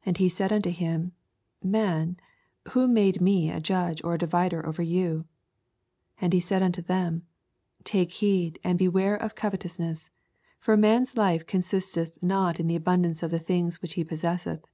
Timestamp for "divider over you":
4.18-5.26